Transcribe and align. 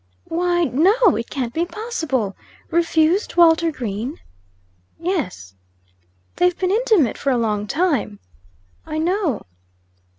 "Why, 0.25 0.63
no! 0.63 1.15
It 1.15 1.29
can't 1.29 1.53
be 1.53 1.63
possible! 1.63 2.35
Refused 2.71 3.35
Walter 3.35 3.71
Green?" 3.71 4.17
"Yes." 4.99 5.53
"They've 6.37 6.57
been 6.57 6.71
intimate 6.71 7.19
for 7.19 7.29
a 7.31 7.37
long 7.37 7.67
time." 7.67 8.17
"I 8.83 8.97
know." 8.97 9.45